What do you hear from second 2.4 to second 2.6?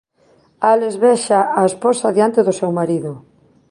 do